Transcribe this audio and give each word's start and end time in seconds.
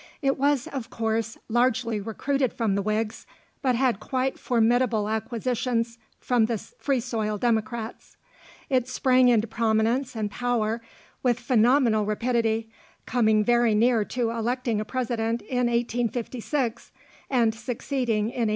It 0.23 0.39
was, 0.39 0.65
of 0.65 0.89
course, 0.89 1.37
largely 1.47 1.99
recruited 2.01 2.53
from 2.53 2.73
the 2.73 2.81
Whigs, 2.81 3.27
but 3.61 3.75
had 3.75 3.99
quite 3.99 4.39
formidable 4.39 5.07
acquisitions 5.07 5.99
from 6.19 6.47
the 6.47 6.57
Free 6.57 6.99
soil 6.99 7.37
Democrats. 7.37 8.17
It 8.67 8.87
sprang 8.89 9.27
into 9.27 9.45
prominence 9.45 10.15
and 10.15 10.31
power 10.31 10.81
with 11.21 11.39
phenomenal 11.39 12.03
rapidity, 12.07 12.71
coming 13.05 13.43
very 13.45 13.75
near 13.75 14.03
to 14.05 14.31
electing 14.31 14.81
a 14.81 14.85
president 14.85 15.43
in 15.43 15.67
1856, 15.67 16.91
and 17.29 17.53
succeeding 17.53 18.21
in 18.21 18.25
1860. 18.25 18.49